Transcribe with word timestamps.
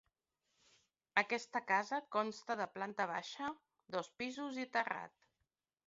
Aquesta 1.23 1.61
casa 1.73 2.01
consta 2.17 2.57
de 2.63 2.69
planta 2.79 3.07
baixa, 3.15 3.53
dos 3.97 4.13
pisos 4.23 4.63
i 4.67 4.71
terrat. 4.79 5.19